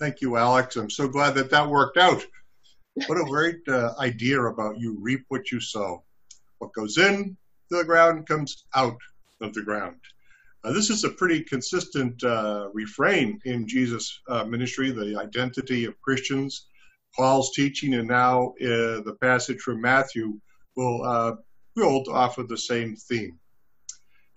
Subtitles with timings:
[0.00, 0.76] Thank you, Alex.
[0.76, 2.24] I'm so glad that that worked out.
[3.06, 6.02] What a great uh, idea about you reap what you sow.
[6.58, 7.36] What goes in
[7.70, 8.96] the ground comes out
[9.40, 9.96] of the ground.
[10.64, 16.00] Uh, this is a pretty consistent uh, refrain in Jesus' uh, ministry, the identity of
[16.02, 16.66] Christians,
[17.16, 20.38] Paul's teaching, and now uh, the passage from Matthew
[20.76, 21.34] will uh,
[21.76, 23.38] build off of the same theme.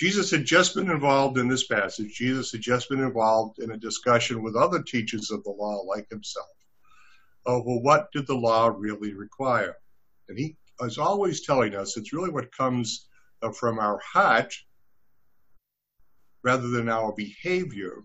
[0.00, 2.14] Jesus had just been involved in this passage.
[2.14, 6.08] Jesus had just been involved in a discussion with other teachers of the law like
[6.08, 6.48] himself.
[7.44, 9.76] over what did the law really require?
[10.30, 13.08] And he is always telling us it's really what comes
[13.58, 14.54] from our heart
[16.42, 18.02] rather than our behavior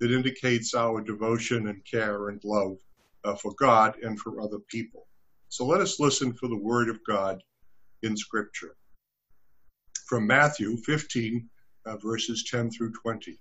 [0.00, 2.78] that indicates our devotion and care and love
[3.22, 5.06] uh, for God and for other people.
[5.50, 7.40] So let us listen for the word of God
[8.02, 8.74] in Scripture.
[10.12, 11.48] From Matthew 15,
[11.86, 13.40] uh, verses 10 through 20.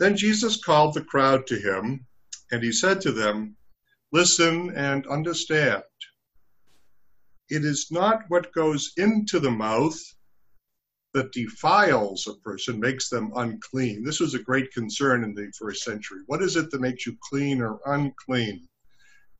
[0.00, 2.08] Then Jesus called the crowd to him,
[2.50, 3.56] and he said to them,
[4.10, 5.84] Listen and understand.
[7.48, 9.96] It is not what goes into the mouth
[11.14, 14.02] that defiles a person, makes them unclean.
[14.02, 16.22] This was a great concern in the first century.
[16.26, 18.68] What is it that makes you clean or unclean?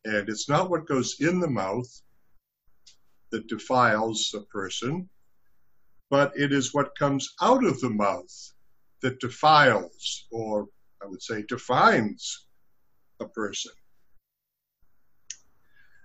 [0.05, 1.91] And it's not what goes in the mouth
[3.33, 5.11] that defiles a person,
[6.11, 8.53] but it is what comes out of the mouth
[9.01, 10.67] that defiles, or
[11.03, 12.47] I would say defines
[13.21, 13.73] a person.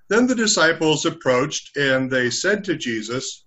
[0.07, 3.45] Then the disciples approached and they said to Jesus,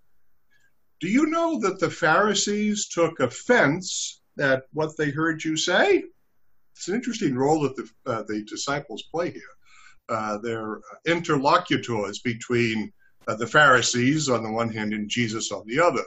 [1.00, 6.02] do you know that the Pharisees took offense at what they heard you say?
[6.74, 9.42] It's an interesting role that the, uh, the disciples play here.
[10.08, 12.92] Uh, they're interlocutors between
[13.28, 16.02] uh, the Pharisees on the one hand and Jesus on the other.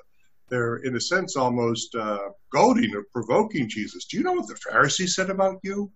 [0.52, 4.06] They're, in a sense, almost uh, goading or provoking Jesus.
[4.06, 5.90] Do you know what the Pharisees said about you?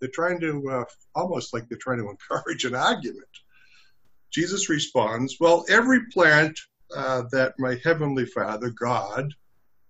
[0.00, 3.28] They're trying to, uh, almost like they're trying to encourage an argument.
[4.32, 6.58] Jesus responds, Well, every plant
[6.94, 9.32] uh, that my heavenly Father, God,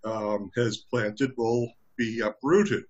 [0.04, 2.84] um, has planted will be uprooted.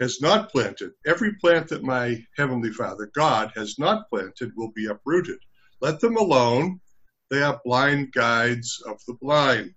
[0.00, 0.90] Has not planted.
[1.06, 5.38] Every plant that my heavenly Father, God, has not planted will be uprooted.
[5.80, 6.80] Let them alone.
[7.32, 9.74] They are blind guides of the blind.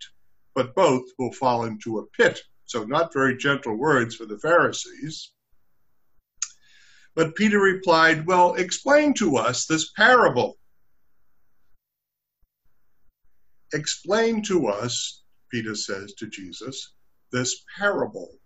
[0.55, 2.41] But both will fall into a pit.
[2.66, 5.31] So, not very gentle words for the Pharisees.
[7.16, 10.57] But Peter replied, Well, explain to us this parable.
[13.73, 16.91] Explain to us, Peter says to Jesus,
[17.31, 18.37] this parable.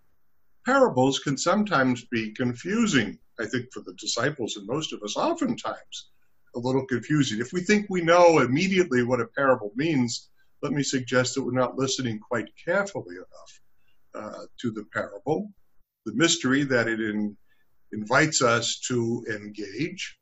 [0.67, 6.11] Parables can sometimes be confusing, I think, for the disciples and most of us, oftentimes
[6.55, 7.39] a little confusing.
[7.39, 10.29] If we think we know immediately what a parable means,
[10.61, 13.61] let me suggest that we're not listening quite carefully enough
[14.15, 15.51] uh, to the parable,
[16.05, 17.37] the mystery that it in,
[17.91, 20.17] invites us to engage.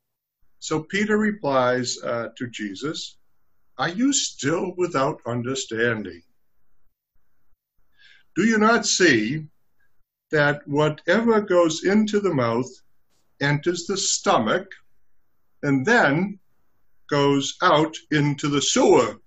[0.59, 3.17] So Peter replies uh, to Jesus,
[3.77, 6.21] are you still without understanding?
[8.35, 9.47] Do you not see
[10.31, 12.69] that whatever goes into the mouth
[13.41, 14.67] enters the stomach
[15.67, 16.39] and then
[17.09, 19.17] goes out into the sewer?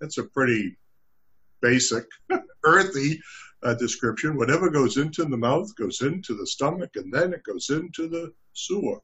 [0.00, 0.76] That's a pretty
[1.60, 2.04] basic,
[2.64, 3.20] earthy
[3.64, 4.36] uh, description.
[4.36, 8.32] Whatever goes into the mouth goes into the stomach and then it goes into the
[8.52, 9.00] sewer.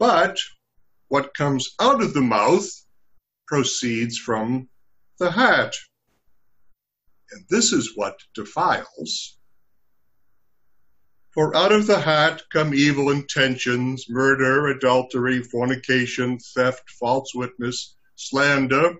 [0.00, 0.36] But
[1.06, 2.68] what comes out of the mouth
[3.46, 4.68] proceeds from
[5.20, 5.76] the heart.
[7.30, 9.38] And this is what defiles.
[11.36, 18.94] For out of the heart come evil intentions, murder, adultery, fornication, theft, false witness, slander.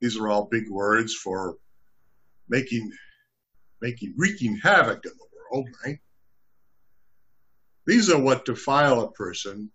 [0.00, 1.56] These are all big words for
[2.48, 2.92] making,
[3.82, 5.98] making, wreaking havoc in the world, right?
[7.88, 9.72] These are what defile a person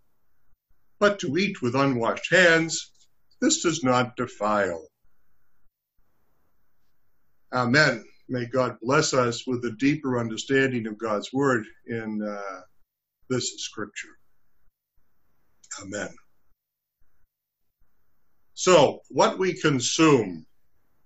[1.01, 2.91] but to eat with unwashed hands,
[3.41, 4.87] this does not defile.
[7.53, 8.05] Amen.
[8.29, 12.61] May God bless us with a deeper understanding of God's word in uh,
[13.27, 14.15] this scripture.
[15.81, 16.09] Amen.
[18.53, 20.45] So, what we consume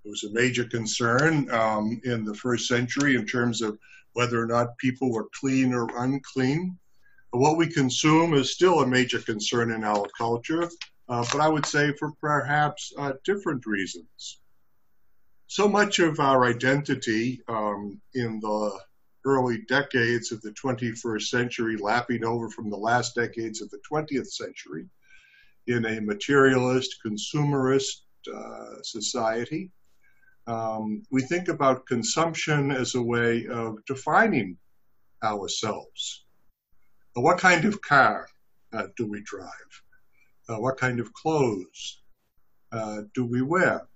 [0.03, 3.77] was a major concern um, in the first century in terms of
[4.13, 6.77] whether or not people were clean or unclean.
[7.31, 10.69] What we consume is still a major concern in our culture,
[11.07, 14.41] uh, but I would say for perhaps uh, different reasons.
[15.53, 18.75] So much of our identity um, in the
[19.23, 24.31] early decades of the 21st century, lapping over from the last decades of the 20th
[24.31, 24.89] century,
[25.67, 28.01] in a materialist, consumerist
[28.35, 29.69] uh, society,
[30.47, 34.57] um, we think about consumption as a way of defining
[35.23, 36.25] ourselves.
[37.13, 38.27] What kind of car
[38.73, 39.83] uh, do we drive?
[40.49, 42.01] Uh, what kind of clothes
[42.71, 43.88] uh, do we wear?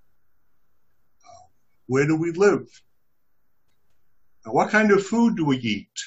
[1.87, 2.67] Where do we live?
[4.45, 5.97] What kind of food do we eat?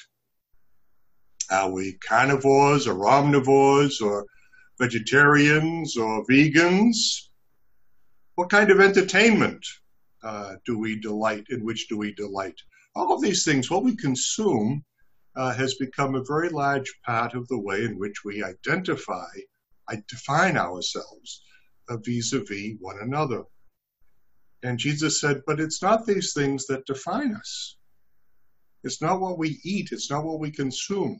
[1.51, 4.25] Are we carnivores or omnivores or
[4.79, 6.97] vegetarians or vegans?
[8.35, 9.65] What kind of entertainment
[10.23, 11.45] uh, do we delight?
[11.49, 12.59] In which do we delight?
[12.95, 14.83] All of these things, what we consume,
[15.35, 19.29] uh, has become a very large part of the way in which we identify,
[19.89, 21.43] I define ourselves
[21.89, 23.43] uh, vis-a-vis one another.
[24.63, 27.77] And Jesus said, but it's not these things that define us.
[28.83, 29.91] It's not what we eat.
[29.91, 31.19] It's not what we consume.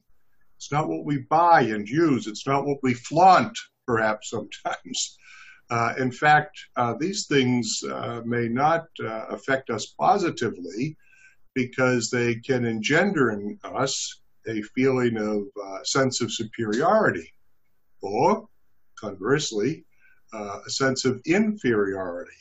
[0.58, 2.28] It's not what we buy and use.
[2.28, 5.18] It's not what we flaunt, perhaps sometimes.
[5.72, 10.98] Uh, in fact, uh, these things uh, may not uh, affect us positively
[11.54, 17.34] because they can engender in us a feeling of uh, sense of superiority,
[18.02, 18.50] or
[19.00, 19.86] conversely,
[20.34, 22.32] uh, a sense of inferiority.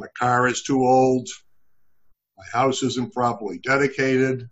[0.00, 1.28] My car is too old.
[2.38, 4.48] My house isn't properly dedicated,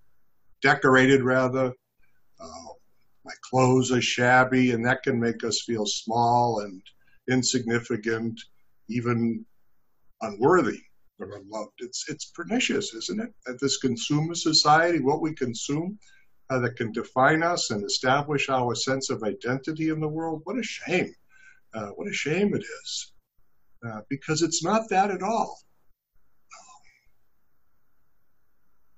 [0.60, 1.72] decorated rather.
[3.24, 6.82] my clothes are shabby, and that can make us feel small and
[7.30, 8.38] insignificant,
[8.90, 9.46] even
[10.20, 10.82] unworthy
[11.18, 11.72] or unloved.
[11.78, 13.32] It's it's pernicious, isn't it?
[13.46, 15.98] That this consumer society, what we consume,
[16.50, 20.42] uh, that can define us and establish our sense of identity in the world.
[20.44, 21.14] What a shame!
[21.72, 23.12] Uh, what a shame it is,
[23.86, 25.58] uh, because it's not that at all.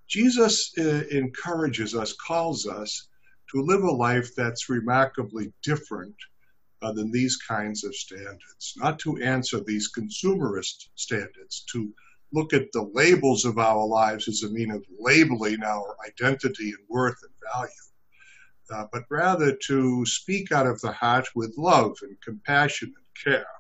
[0.09, 3.09] Jesus uh, encourages us, calls us
[3.53, 6.17] to live a life that's remarkably different
[6.83, 11.93] uh, than these kinds of standards, not to answer these consumerist standards, to
[12.33, 16.85] look at the labels of our lives as a mean of labeling our identity and
[16.89, 17.71] worth and value,
[18.73, 23.60] uh, but rather to speak out of the heart with love and compassion and care.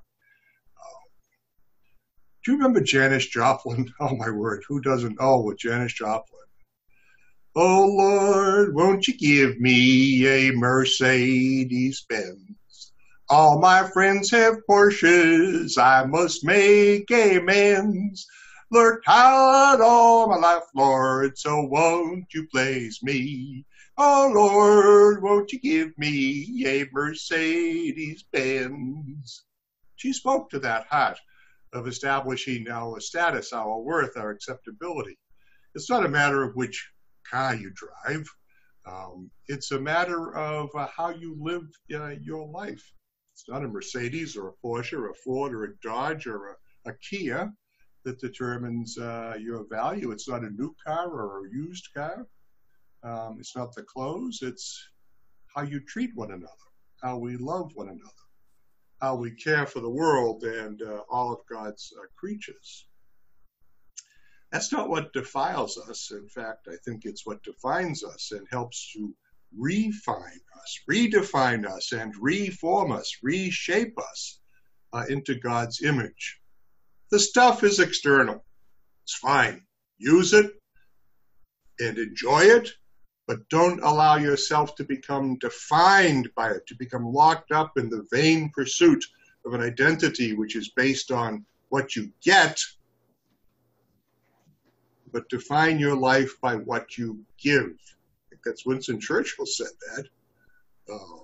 [2.42, 3.92] Do you remember Janis Joplin?
[4.00, 6.40] Oh my word, who doesn't oh, know what Janis Joplin?
[7.54, 12.92] Oh Lord, won't you give me a Mercedes Benz?
[13.28, 18.26] All my friends have Porsches, I must make amends.
[18.72, 23.66] Lord, tired all my life, Lord, so won't you please me?
[23.98, 29.44] Oh Lord, won't you give me a Mercedes Benz?
[29.96, 31.18] She spoke to that heart
[31.72, 35.16] of establishing our status, our worth, our acceptability.
[35.74, 36.90] It's not a matter of which
[37.30, 38.26] car you drive.
[38.86, 41.62] Um, it's a matter of uh, how you live
[41.94, 42.82] uh, your life.
[43.32, 46.56] It's not a Mercedes or a Porsche or a Ford or a Dodge or
[46.86, 47.52] a, a Kia
[48.04, 50.10] that determines uh, your value.
[50.10, 52.26] It's not a new car or a used car.
[53.02, 54.40] Um, it's not the clothes.
[54.42, 54.90] It's
[55.54, 56.68] how you treat one another,
[57.02, 58.24] how we love one another,
[59.00, 62.86] how we care for the world and uh, all of God's uh, creatures.
[64.52, 66.10] That's not what defiles us.
[66.10, 69.14] In fact, I think it's what defines us and helps to
[69.56, 74.40] refine us, redefine us, and reform us, reshape us
[74.92, 76.38] uh, into God's image.
[77.10, 78.44] The stuff is external.
[79.04, 79.62] It's fine.
[79.98, 80.50] Use it
[81.78, 82.70] and enjoy it,
[83.30, 88.04] but don't allow yourself to become defined by it, to become locked up in the
[88.10, 89.04] vain pursuit
[89.46, 92.60] of an identity which is based on what you get,
[95.12, 100.06] but define your life by what you give I think that's Winston Churchill said that.
[100.92, 101.20] Uh,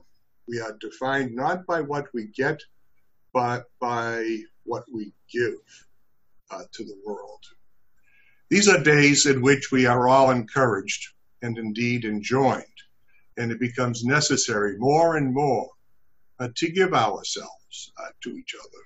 [0.46, 2.62] we are defined not by what we get,
[3.34, 5.58] but by what we give
[6.52, 7.42] uh, to the world.
[8.48, 11.15] These are days in which we are all encouraged
[11.46, 12.78] and indeed enjoined,
[13.38, 15.70] and it becomes necessary more and more
[16.40, 18.82] uh, to give ourselves uh, to each other.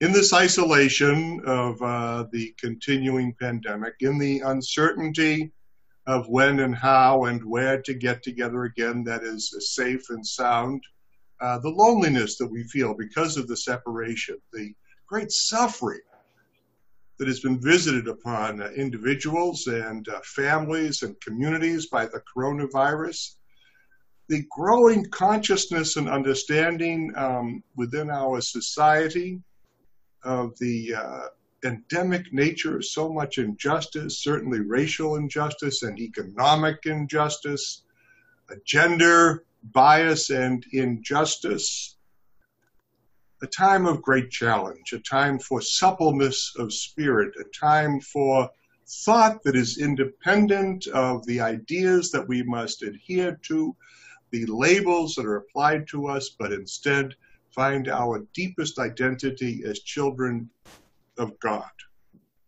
[0.00, 5.52] In this isolation of uh, the continuing pandemic, in the uncertainty
[6.08, 10.82] of when and how and where to get together again that is safe and sound.
[11.40, 14.72] Uh, the loneliness that we feel because of the separation, the
[15.06, 16.00] great suffering
[17.18, 23.34] that has been visited upon uh, individuals and uh, families and communities by the coronavirus,
[24.28, 29.40] the growing consciousness and understanding um, within our society
[30.22, 31.26] of the uh,
[31.64, 37.82] endemic nature of so much injustice, certainly racial injustice and economic injustice,
[38.64, 41.96] gender bias and injustice.
[43.40, 48.50] A time of great challenge, a time for suppleness of spirit, a time for
[48.86, 53.76] thought that is independent of the ideas that we must adhere to,
[54.30, 57.14] the labels that are applied to us, but instead
[57.54, 60.48] find our deepest identity as children
[61.16, 61.70] of God,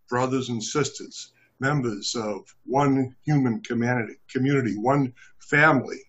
[0.09, 6.01] brothers and sisters, members of one human community, community, one family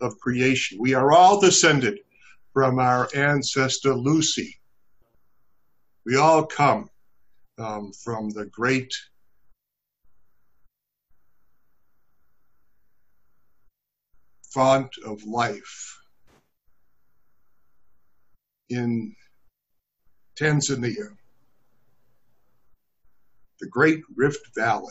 [0.00, 0.78] of creation.
[0.80, 1.98] We are all descended
[2.52, 4.58] from our ancestor Lucy.
[6.04, 6.90] We all come
[7.58, 8.92] um, from the great
[14.52, 15.98] font of life
[18.68, 19.14] in
[20.38, 21.16] Tanzania,
[23.60, 24.88] the great Rift Valley,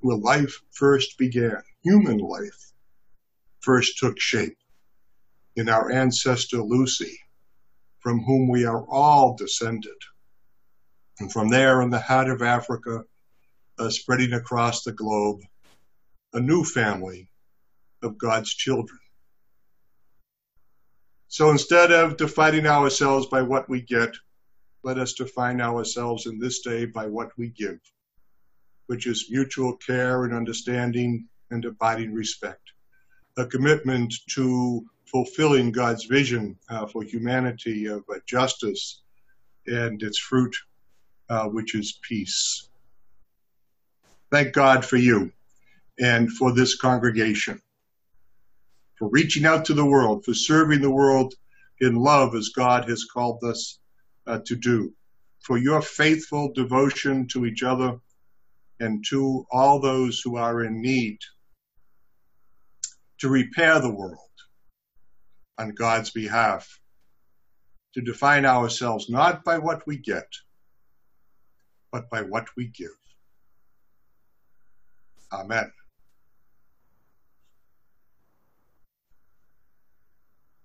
[0.00, 2.72] where life first began, human life
[3.60, 4.56] first took shape
[5.58, 7.18] in our ancestor Lucy,
[7.98, 9.96] from whom we are all descended.
[11.18, 13.02] And from there, in the heart of Africa,
[13.76, 15.40] uh, spreading across the globe,
[16.32, 17.28] a new family
[18.04, 19.00] of God's children.
[21.26, 24.14] So instead of defining ourselves by what we get,
[24.84, 27.80] let us define ourselves in this day by what we give,
[28.86, 32.62] which is mutual care and understanding and abiding respect,
[33.36, 39.02] a commitment to fulfilling God's vision uh, for humanity of uh, justice
[39.66, 40.54] and its fruit,
[41.28, 42.68] uh, which is peace.
[44.30, 45.32] Thank God for you
[45.98, 47.60] and for this congregation
[48.98, 51.34] for reaching out to the world, for serving the world
[51.80, 53.78] in love as God has called us
[54.26, 54.92] uh, to do,
[55.40, 57.98] for your faithful devotion to each other
[58.80, 61.18] and to all those who are in need,
[63.18, 64.27] to repair the world
[65.58, 66.80] on God's behalf,
[67.94, 70.28] to define ourselves not by what we get,
[71.92, 72.90] but by what we give.
[75.32, 75.72] Amen.